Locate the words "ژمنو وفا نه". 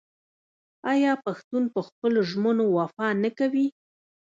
2.29-3.29